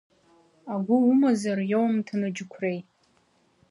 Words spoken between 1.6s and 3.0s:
иоумҭан аџьықәреи!